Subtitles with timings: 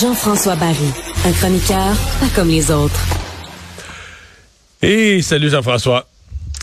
[0.00, 0.76] Jean-François Barry,
[1.24, 3.00] un chroniqueur pas comme les autres.
[4.80, 6.06] Et salut Jean-François.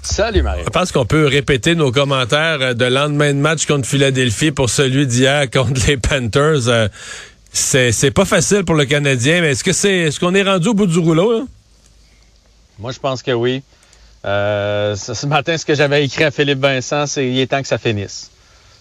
[0.01, 0.61] Salut Marie.
[0.63, 5.05] Je pense qu'on peut répéter nos commentaires de lendemain de match contre Philadelphie pour celui
[5.05, 6.69] d'hier contre les Panthers.
[6.69, 6.87] Euh,
[7.51, 10.73] c'est pas facile pour le Canadien, mais est-ce que c'est est-ce qu'on est rendu au
[10.73, 11.45] bout du rouleau?
[12.79, 13.63] Moi, je pense que oui.
[14.25, 17.67] Euh, ce matin, ce que j'avais écrit à Philippe Vincent, c'est il est temps que
[17.67, 18.31] ça finisse.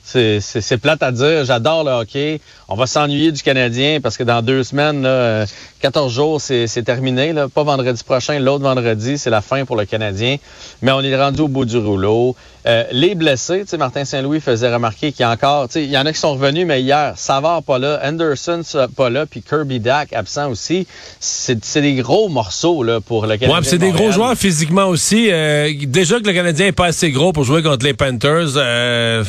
[0.05, 1.45] C'est plate à dire.
[1.45, 2.41] J'adore le hockey.
[2.69, 5.47] On va s'ennuyer du Canadien parce que dans deux semaines, là,
[5.81, 7.33] 14 euh, jours, c'est terminé.
[7.33, 7.49] Là.
[7.49, 10.37] Pas vendredi prochain, l'autre vendredi, c'est la fin pour le Canadien.
[10.81, 12.35] Mais on est rendu au bout du rouleau.
[12.65, 16.13] Euh, les blessés, Martin Saint-Louis faisait remarquer qu'il y a encore, il y en a
[16.13, 18.63] qui sont revenus, mais hier, Savard pas là, Anderson
[18.97, 20.87] pas là, puis Kirby Dack absent aussi.
[21.19, 23.59] C'est des gros morceaux là, pour le Canadien.
[23.59, 25.29] Ouais, c'est des gros joueurs physiquement aussi.
[25.31, 28.57] Euh, déjà que le Canadien est pas assez gros pour jouer contre les Panthers.
[28.57, 29.25] Euh,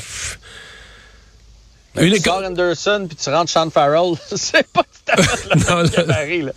[1.95, 2.13] une...
[2.13, 6.41] Tu sors Anderson puis tu rentres Sean Farrell, c'est pas tout à fait le gabarit,
[6.43, 6.51] là.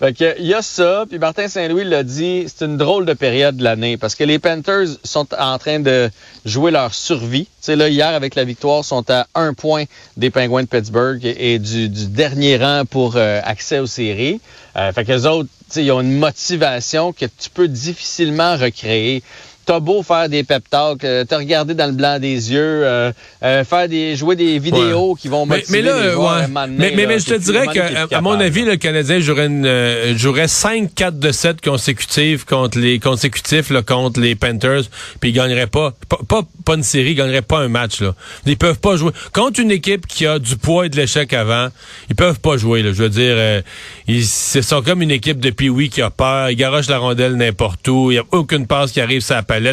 [0.00, 3.12] Fait que, il y a ça, puis Martin Saint-Louis l'a dit, c'est une drôle de
[3.12, 6.10] période de l'année parce que les Panthers sont en train de
[6.44, 7.44] jouer leur survie.
[7.44, 9.84] Tu sais, là, hier, avec la victoire, sont à un point
[10.16, 14.40] des Penguins de Pittsburgh et, du, du, dernier rang pour euh, accès aux séries.
[14.76, 18.56] Euh, fait que les autres, tu sais, ils ont une motivation que tu peux difficilement
[18.56, 19.22] recréer
[19.64, 23.12] t'as beau faire des pep talks, euh, te regarder dans le blanc des yeux, euh,
[23.42, 26.92] euh, faire des jouer des vidéos qui vont motiver mais, mais là, les joueurs mais,
[26.94, 31.32] mais, je te dirais que, à mon avis, le Canadien jouerait, une, jouerait 5-4 de
[31.32, 34.82] 7 consécutifs contre les consécutifs là, contre les Panthers,
[35.20, 35.92] puis ils gagneraient pas,
[36.28, 38.00] pas, pas, une série, ils gagneraient pas un match.
[38.00, 38.14] Là.
[38.46, 41.68] Ils peuvent pas jouer contre une équipe qui a du poids et de l'échec avant.
[42.08, 42.82] Ils peuvent pas jouer.
[42.82, 43.62] Là, je veux dire,
[44.06, 47.86] ils sont comme une équipe de oui qui a peur, ils garochent la rondelle n'importe
[47.88, 49.20] où, il y a aucune passe qui arrive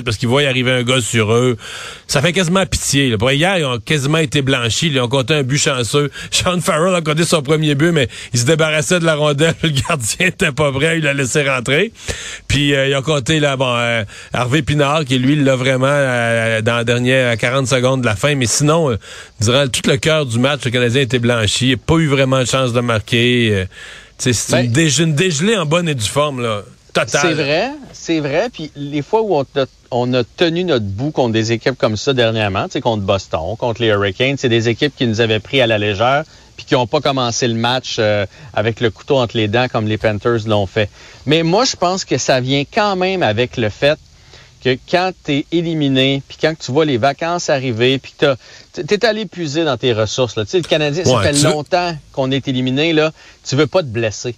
[0.03, 1.57] parce qu'ils voient arriver un gars sur eux.
[2.07, 3.09] Ça fait quasiment pitié.
[3.09, 3.33] Là.
[3.33, 4.87] hier, ils ont quasiment été blanchis.
[4.87, 6.11] Ils ont compté un but chanceux.
[6.31, 9.53] Sean Farrell a compté son premier but, mais il se débarrassait de la rondelle.
[9.63, 10.97] Le gardien était pas prêt.
[10.97, 11.91] Il l'a laissé rentrer.
[12.47, 14.03] Puis euh, ils ont compté là, bon, euh,
[14.33, 18.15] Harvey Pinard, qui lui, il l'a vraiment euh, dans la dernière 40 secondes de la
[18.15, 18.35] fin.
[18.35, 18.97] Mais sinon,
[19.39, 21.67] durant tout le cœur du match, le Canadien était blanchi.
[21.67, 23.65] Il n'a pas eu vraiment de chance de marquer.
[24.17, 26.63] c'est une, ben une dégelée en bonne et due forme, là.
[27.07, 28.49] C'est vrai, c'est vrai.
[28.51, 29.43] Puis les fois où
[29.91, 33.55] on a, tenu notre bout contre des équipes comme ça dernièrement, tu sais, contre Boston,
[33.57, 36.23] contre les Hurricanes, c'est des équipes qui nous avaient pris à la légère
[36.57, 39.87] puis qui n'ont pas commencé le match euh, avec le couteau entre les dents comme
[39.87, 40.89] les Panthers l'ont fait.
[41.25, 43.97] Mais moi, je pense que ça vient quand même avec le fait
[44.63, 48.25] que quand tu es éliminé, puis quand tu vois les vacances arriver, puis tu
[48.79, 50.35] es allé puiser dans tes ressources.
[50.35, 50.45] Là.
[50.45, 53.11] Tu sais, le Canadien, ça fait longtemps qu'on est éliminé, là,
[53.43, 54.35] tu veux pas te blesser.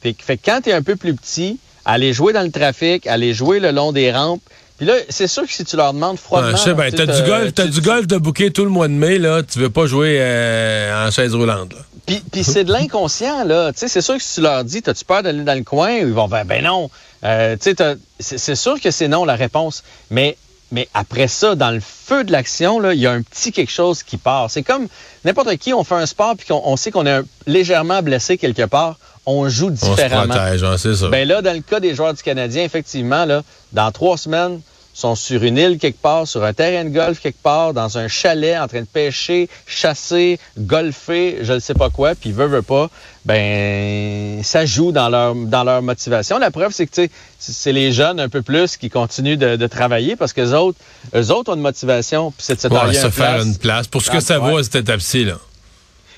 [0.00, 3.06] Fait, fait que quand tu es un peu plus petit, aller jouer dans le trafic,
[3.06, 4.42] aller jouer le long des rampes.
[4.76, 6.56] Puis là, c'est sûr que si tu leur demandes froidement...
[6.56, 9.18] Ouais, ben, t'as du golf, t'as du golf de bouquet tout le mois de mai,
[9.18, 9.42] là.
[9.42, 11.80] Tu veux pas jouer euh, en chaise roulante, là.
[12.06, 13.72] Puis, puis c'est de l'inconscient, là.
[13.72, 15.90] Tu sais, c'est sûr que si tu leur dis, t'as-tu peur d'aller dans le coin?
[15.90, 16.90] Ils vont faire, ben non.
[17.24, 19.82] Euh, tu sais, c'est sûr que c'est non la réponse.
[20.10, 20.36] Mais
[20.70, 24.02] mais après ça, dans le feu de l'action, il y a un petit quelque chose
[24.02, 24.50] qui part.
[24.50, 24.86] C'est comme
[25.24, 28.66] n'importe qui, on fait un sport puis qu'on on sait qu'on est légèrement blessé quelque
[28.66, 28.98] part
[29.28, 30.32] on joue différemment.
[30.34, 31.08] On se protège, c'est ça.
[31.08, 34.60] Ben là, dans le cas des joueurs du Canadien, effectivement, là, dans trois semaines,
[34.94, 38.08] sont sur une île quelque part, sur un terrain de golf quelque part, dans un
[38.08, 42.62] chalet, en train de pêcher, chasser, golfer, je ne sais pas quoi, puis veut, veut
[42.62, 42.90] pas,
[43.24, 46.38] ben ça joue dans leur dans leur motivation.
[46.38, 47.08] La preuve, c'est que
[47.38, 50.78] c'est les jeunes un peu plus qui continuent de, travailler parce que les autres,
[51.14, 54.02] eux autres ont une motivation, puis c'est de se ouais, se faire une place pour
[54.02, 55.34] ce que ça vaut à cette étape-ci là.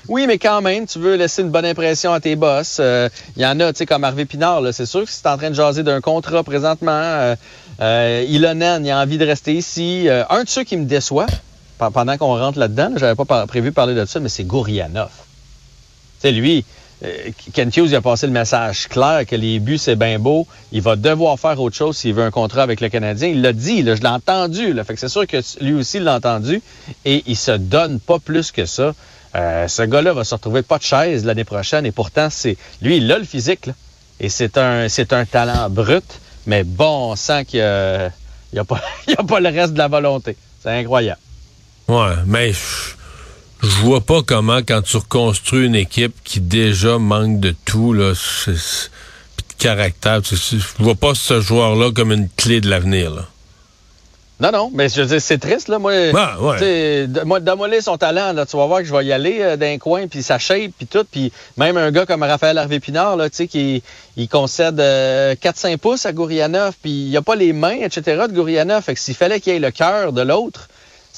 [0.07, 2.77] Oui, mais quand même, tu veux laisser une bonne impression à tes boss.
[2.79, 5.37] Il euh, y en a, tu sais, comme Harvey Pinard, c'est sûr que si en
[5.37, 7.35] train de jaser d'un contrat présentement, euh,
[7.81, 10.09] euh, Ilonen, il a envie de rester ici.
[10.09, 11.27] Euh, un de ceux qui me déçoit,
[11.77, 15.11] pendant qu'on rentre là-dedans, j'avais pas prévu parler de ça, mais c'est Gourianov.
[16.19, 16.63] Sais, lui,
[17.53, 20.45] Ken Hughes il a passé le message clair que les buts, c'est bien beau.
[20.71, 23.29] Il va devoir faire autre chose s'il veut un contrat avec le Canadien.
[23.29, 24.73] Il l'a dit, là, je l'ai entendu.
[24.73, 26.61] Là, c'est sûr que lui aussi l'a entendu.
[27.05, 28.93] Et il se donne pas plus que ça.
[29.35, 32.97] Euh, ce gars-là va se retrouver pas de chaise l'année prochaine et pourtant, c'est lui,
[32.97, 33.69] il a le physique.
[34.19, 36.03] Et c'est un, talent brut,
[36.45, 38.11] mais bon, on sent qu'il n'y a,
[38.61, 38.81] a, pas,
[39.17, 40.37] a pas le reste de la volonté.
[40.61, 41.19] C'est incroyable.
[41.87, 42.53] Ouais, mais
[43.63, 48.13] je vois pas comment, quand tu reconstruis une équipe qui déjà manque de tout, là,
[48.47, 48.53] de
[49.57, 53.27] caractère, je vois pas ce joueur-là comme une clé de l'avenir.
[54.41, 55.77] Non, non, mais je veux dire, c'est triste, là.
[55.77, 57.07] Moi, ah, ouais.
[57.25, 57.39] moi
[57.79, 60.23] son talent, là, tu vas voir que je vais y aller euh, d'un coin, puis
[60.23, 61.05] sa shape, puis tout.
[61.11, 63.83] Puis même un gars comme Raphaël Harvey-Pinard, là, tu sais, qui
[64.17, 68.33] il concède 4-5 euh, pouces à Gourianov, puis il a pas les mains, etc., de
[68.33, 68.81] Gourianov.
[68.81, 70.69] Fait que s'il fallait qu'il ait le cœur de l'autre,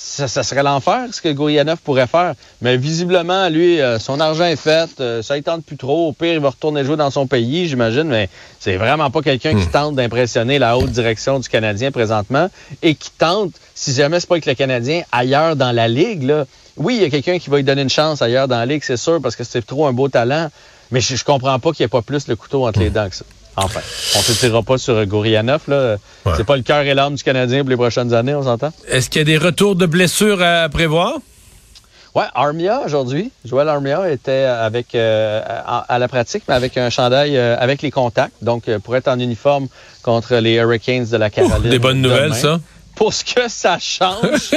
[0.04, 2.34] ça, serait l'enfer, ce que Gourianov pourrait faire.
[2.62, 6.10] Mais visiblement, lui, euh, son argent est fait, euh, ça ne tente plus trop.
[6.10, 8.30] Au pire, il va retourner jouer dans son pays, j'imagine, mais
[8.60, 9.72] c'est vraiment pas quelqu'un qui hmm.
[9.72, 12.50] tente d'impressionner la haute direction du Canadien présentement
[12.82, 16.46] et qui tente, si jamais c'est pas avec le Canadien, ailleurs dans la Ligue, là.
[16.76, 18.84] Oui, il y a quelqu'un qui va lui donner une chance ailleurs dans la Ligue,
[18.84, 20.50] c'est sûr, parce que c'est trop un beau talent.
[20.92, 23.10] Mais je, je comprends pas qu'il n'y ait pas plus le couteau entre les dents
[23.10, 23.26] que ça.
[23.56, 23.82] Enfin,
[24.16, 25.62] on ne se tirera pas sur Gourianov.
[25.68, 25.98] Là.
[26.36, 28.72] C'est pas le cœur et l'âme du Canadien pour les prochaines années, on s'entend?
[28.88, 31.20] Est-ce qu'il y a des retours de blessures à prévoir?
[32.16, 33.32] Oui, Armia aujourd'hui.
[33.44, 37.90] Joël Armia était avec euh, à, la pratique, mais avec un chandail euh, avec les
[37.90, 38.36] contacts.
[38.44, 39.68] Donc, euh, pour être en uniforme
[40.04, 41.72] contre les Hurricanes de la Caroline.
[41.72, 42.60] des bonnes nouvelles, ça?
[42.96, 44.22] Pour ce que ça change.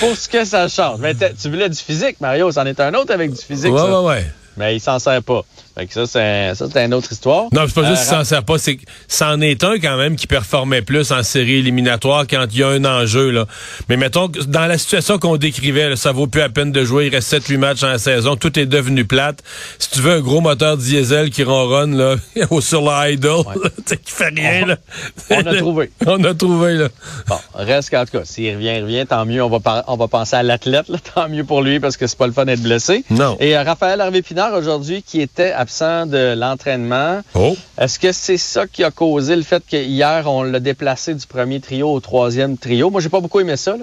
[0.00, 0.98] pour ce que ça change.
[1.00, 2.52] Mais tu voulais du physique, Mario.
[2.52, 3.72] C'en est un autre avec du physique.
[3.72, 4.02] Ouais, ça.
[4.02, 4.26] ouais, ouais.
[4.58, 5.42] Mais il s'en sert pas.
[5.76, 7.48] Fait que ça, c'est une autre histoire.
[7.52, 8.78] Non, c'est pas juste qu'il euh, s'en sert pas, c'est
[9.08, 12.68] c'en est un quand même qui performait plus en série éliminatoire quand il y a
[12.68, 13.30] un enjeu.
[13.30, 13.44] Là.
[13.90, 17.08] Mais mettons, dans la situation qu'on décrivait, là, ça vaut plus la peine de jouer.
[17.08, 18.36] Il reste 7-8 matchs la saison.
[18.36, 19.42] Tout est devenu plate.
[19.78, 22.16] Si tu veux un gros moteur diesel qui ronronne là,
[22.60, 23.44] sur l'idle,
[23.84, 24.66] qui fait rien.
[24.66, 24.76] Là.
[25.30, 25.90] On a trouvé.
[26.06, 26.74] on a trouvé.
[26.74, 26.88] Là.
[27.28, 29.42] Bon, reste qu'en tout cas, s'il revient, il revient, tant mieux.
[29.42, 30.86] On va, on va penser à l'athlète.
[31.14, 33.04] Tant mieux pour lui parce que c'est pas le fun d'être blessé.
[33.10, 33.36] Non.
[33.40, 37.22] Et euh, Raphaël Harvey-Pinard aujourd'hui qui était absent de l'entraînement.
[37.34, 37.56] Oh.
[37.76, 41.60] Est-ce que c'est ça qui a causé le fait qu'hier, on l'a déplacé du premier
[41.60, 42.88] trio au troisième trio?
[42.88, 43.74] Moi, j'ai pas beaucoup aimé ça.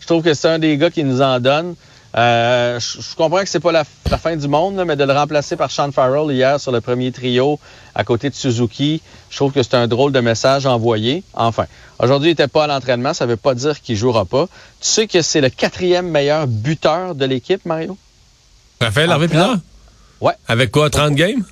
[0.00, 1.74] Je trouve que c'est un des gars qui nous en donne.
[2.16, 5.70] Euh, je, comprends que c'est pas la, fin du monde, mais de le remplacer par
[5.70, 7.60] Sean Farrell hier sur le premier trio
[7.94, 11.22] à côté de Suzuki, je trouve que c'est un drôle de message envoyé.
[11.34, 11.66] Enfin,
[11.98, 14.46] aujourd'hui, il n'était pas à l'entraînement, ça ne veut pas dire qu'il jouera pas.
[14.80, 17.98] Tu sais que c'est le quatrième meilleur buteur de l'équipe, Mario?
[18.80, 19.58] Raphaël Harvey Pinard?
[20.20, 20.34] Ouais.
[20.48, 21.44] Avec quoi, 30 games?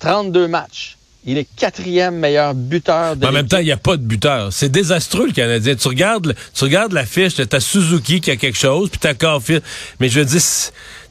[0.00, 0.96] 32 matchs.
[1.24, 4.52] Il est quatrième meilleur buteur de En même temps, il n'y a pas de buteur.
[4.52, 5.76] C'est désastreux, le Canadien.
[5.76, 9.62] Tu regardes, tu regardes la fiche, t'as Suzuki qui a quelque chose, puis t'as Caulfield.
[10.00, 10.40] Mais je veux dire,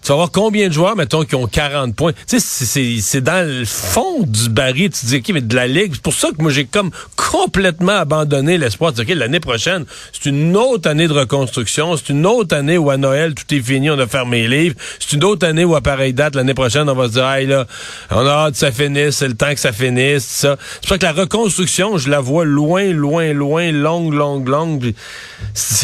[0.02, 2.14] tu vas voir combien de joueurs, mettons, qui ont 40 points?
[2.28, 4.90] Tu sais, c'est dans le fond du baril.
[4.90, 5.92] Tu dis, OK, mais de la Ligue.
[5.94, 10.58] C'est pour ça que moi, j'ai comme complètement abandonné l'espoir OK, l'année prochaine, c'est une
[10.58, 11.96] autre année de reconstruction.
[11.98, 14.76] C'est une autre année où à Noël, tout est fini, on a fermé les livres.
[15.00, 17.46] C'est une autre année où à pareille date, l'année prochaine, on va se dire, hey,
[17.46, 17.68] là,
[18.10, 20.58] on a hâte que ça finisse, c'est le temps que ça finisse, ça.
[20.60, 24.94] C'est pour ça que la reconstruction, je la vois loin, loin, loin, longue, longue, longue.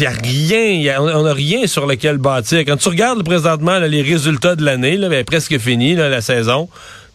[0.00, 2.60] n'y a rien, on n'a rien sur lequel bâtir.
[2.60, 6.68] Quand tu regardes présentement les résultats de l'année, là, presque fini, la saison.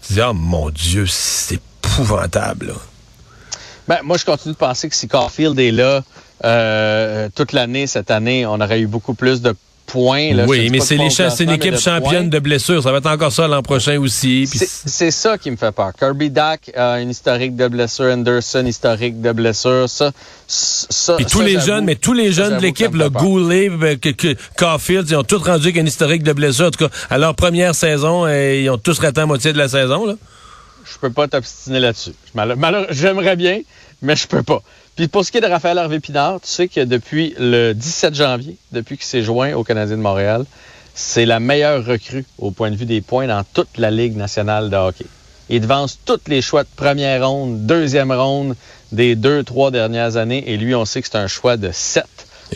[0.06, 2.74] Tu dis, oh mon Dieu, c'est épouvantable.
[3.88, 6.04] Ben, moi, je continue de penser que si Caulfield est là
[6.46, 9.56] euh, toute l'année, cette année, on aurait eu beaucoup plus de
[9.94, 12.82] oui, mais c'est l'équipe championne de blessures.
[12.84, 14.48] Ça va être encore ça l'an prochain aussi.
[14.48, 15.92] C'est ça qui me fait peur.
[15.98, 18.12] Kirby Dack a une historique de blessures.
[18.14, 19.90] Anderson, historique de blessures.
[19.90, 20.12] Ça,
[20.48, 23.96] ça, Puis tous les jeunes, mais tous les jeunes de l'équipe, le Goulet, euh,
[24.58, 26.68] Caulfield, ils ont tous rendu une historique de blessures.
[26.68, 29.58] En tout cas, à leur première saison, euh, ils ont tous raté la moitié de
[29.58, 30.06] la saison.
[30.06, 30.16] Là.
[30.86, 32.14] Je peux pas t'obstiner là-dessus.
[32.90, 33.62] J'aimerais bien,
[34.02, 34.62] mais je peux pas.
[34.96, 38.14] Puis pour ce qui est de Raphaël Harvey Pinard, tu sais que depuis le 17
[38.14, 40.46] janvier, depuis qu'il s'est joint au Canadien de Montréal,
[40.94, 44.70] c'est la meilleure recrue au point de vue des points dans toute la Ligue nationale
[44.70, 45.06] de hockey.
[45.50, 48.56] Il devance tous les choix de première ronde, deuxième ronde
[48.92, 50.44] des deux, trois dernières années.
[50.52, 52.06] Et lui, on sait que c'est un choix de sept.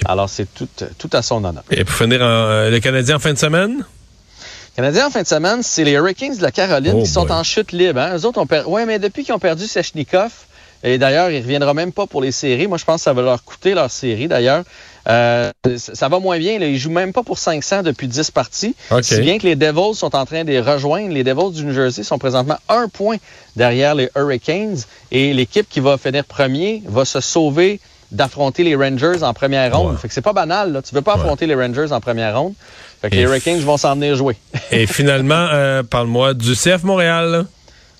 [0.05, 0.67] Alors, c'est tout,
[0.97, 1.63] tout à son honneur.
[1.71, 3.83] Et pour finir, euh, le Canadien en fin de semaine?
[4.75, 7.43] Canadien en fin de semaine, c'est les Hurricanes de la Caroline oh qui sont en
[7.43, 7.99] chute libre.
[7.99, 8.15] Hein?
[8.15, 8.69] Eux autres ont perdu.
[8.69, 10.31] Ouais, mais depuis qu'ils ont perdu Sechnikov,
[10.83, 12.67] et d'ailleurs, il ne reviendra même pas pour les séries.
[12.67, 14.63] Moi, je pense que ça va leur coûter leur série, d'ailleurs.
[15.07, 16.59] Euh, ça va moins bien.
[16.59, 16.67] Là.
[16.67, 18.75] Ils jouent même pas pour 500 depuis 10 parties.
[19.01, 21.13] Si bien que les Devils sont en train de les rejoindre.
[21.13, 23.17] Les Devils du New Jersey sont présentement un point
[23.55, 24.79] derrière les Hurricanes.
[25.11, 27.79] Et l'équipe qui va finir premier va se sauver
[28.11, 29.97] d'affronter les Rangers en première ronde.
[29.97, 30.73] Fait que c'est pas banal.
[30.73, 30.81] Là.
[30.81, 32.53] Tu veux pas affronter les Rangers en première ronde.
[33.01, 34.35] Fait que les Hurricanes vont s'en venir jouer.
[34.71, 37.45] et finalement, euh, parle-moi du CF Montréal.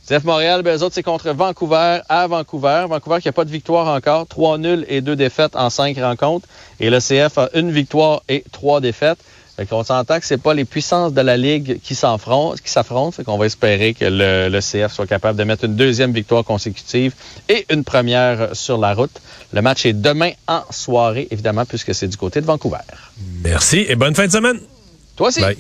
[0.08, 2.86] CF Montréal, ben, eux autres, c'est contre Vancouver à Vancouver.
[2.88, 4.26] Vancouver qui n'a pas de victoire encore.
[4.26, 6.48] Trois nuls et deux défaites en cinq rencontres.
[6.80, 9.18] Et le CF a une victoire et trois défaites.
[9.58, 13.12] Fait qu'on s'entend que c'est pas les puissances de la Ligue qui s'affrontent, qui s'affrontent.
[13.12, 16.46] Fait qu'on va espérer que le, le, CF soit capable de mettre une deuxième victoire
[16.46, 17.14] consécutive
[17.50, 19.20] et une première sur la route.
[19.52, 22.78] Le match est demain en soirée, évidemment, puisque c'est du côté de Vancouver.
[23.44, 24.60] Merci et bonne fin de semaine.
[25.18, 25.42] Toi aussi.
[25.42, 25.58] Bye.